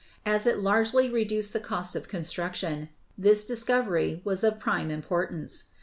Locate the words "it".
0.47-0.57